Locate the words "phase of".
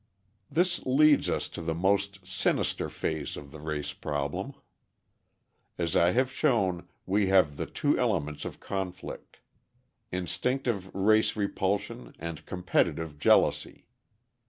2.89-3.51